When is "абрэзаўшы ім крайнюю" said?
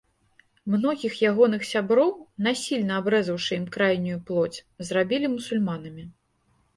3.01-4.15